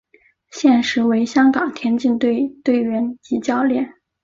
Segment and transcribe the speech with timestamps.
[0.49, 3.97] 现时为香港田径队队员及教练。